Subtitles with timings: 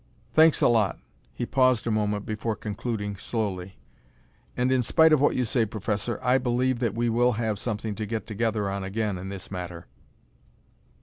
[0.33, 0.97] "Thanks a lot."
[1.31, 3.77] He paused a moment before concluding slowly:
[4.57, 7.93] "And in spite of what you say, Professor, I believe that we will have something
[7.93, 9.85] to get together on again in this matter."